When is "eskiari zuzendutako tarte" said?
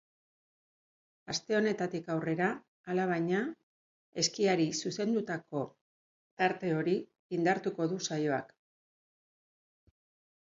4.23-6.71